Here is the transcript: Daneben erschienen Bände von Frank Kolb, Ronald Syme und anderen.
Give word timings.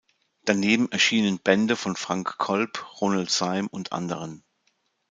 Daneben 0.45 0.91
erschienen 0.91 1.37
Bände 1.37 1.75
von 1.75 1.95
Frank 1.95 2.39
Kolb, 2.39 2.99
Ronald 3.01 3.29
Syme 3.29 3.67
und 3.69 3.91
anderen. 3.91 4.43